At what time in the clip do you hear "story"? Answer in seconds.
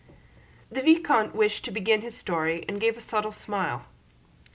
2.17-2.65